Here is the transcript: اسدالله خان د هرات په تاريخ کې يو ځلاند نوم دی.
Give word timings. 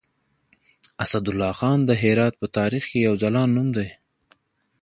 اسدالله 1.03 1.51
خان 1.59 1.79
د 1.85 1.91
هرات 2.01 2.33
په 2.41 2.47
تاريخ 2.57 2.83
کې 2.91 2.99
يو 3.07 3.13
ځلاند 3.21 3.51
نوم 3.57 3.67
دی. 3.77 3.89